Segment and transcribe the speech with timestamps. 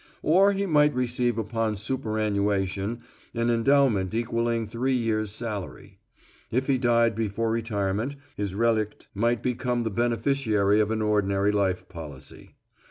[0.23, 3.01] Or he might receive, upon superannuation,
[3.35, 5.99] an endowment equaling three years' salary.
[6.49, 11.87] If he died before retirement his relict might become the beneficiary of an ordinary life
[11.87, 12.55] policy.